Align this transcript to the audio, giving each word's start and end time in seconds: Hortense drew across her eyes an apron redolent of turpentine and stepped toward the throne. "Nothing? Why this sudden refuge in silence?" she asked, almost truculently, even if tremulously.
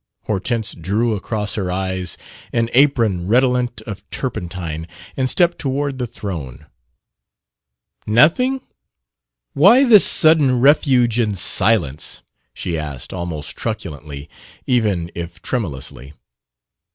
Hortense 0.23 0.73
drew 0.73 1.13
across 1.15 1.53
her 1.53 1.69
eyes 1.71 2.17
an 2.51 2.71
apron 2.73 3.27
redolent 3.27 3.81
of 3.83 4.03
turpentine 4.09 4.87
and 5.15 5.29
stepped 5.29 5.59
toward 5.59 5.99
the 5.99 6.07
throne. 6.07 6.65
"Nothing? 8.07 8.61
Why 9.53 9.83
this 9.83 10.03
sudden 10.07 10.59
refuge 10.59 11.19
in 11.19 11.35
silence?" 11.35 12.23
she 12.51 12.79
asked, 12.79 13.13
almost 13.13 13.55
truculently, 13.55 14.27
even 14.65 15.11
if 15.13 15.39
tremulously. 15.43 16.13